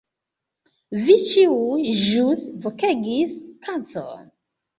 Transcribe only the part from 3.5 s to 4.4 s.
"kacon"